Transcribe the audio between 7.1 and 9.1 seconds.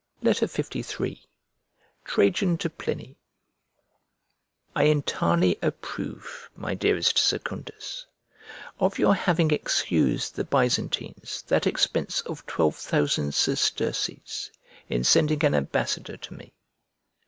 Secundus, of